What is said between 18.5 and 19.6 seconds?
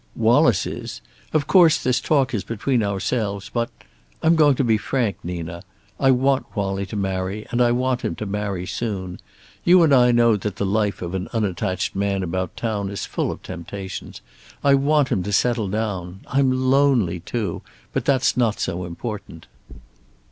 so important."